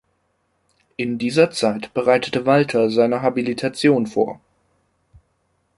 [0.97, 4.39] In dieser Zeit bereitete Walter seine Habilitation vor.